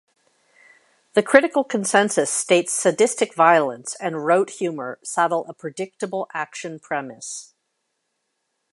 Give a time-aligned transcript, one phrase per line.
[1.13, 7.53] The critical consensus states Sadistic violence and rote humor saddle a predictable action premise.